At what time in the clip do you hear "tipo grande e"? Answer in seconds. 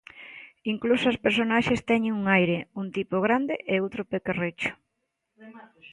2.97-3.75